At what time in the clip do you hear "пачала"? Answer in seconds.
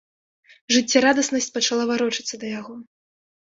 1.59-1.83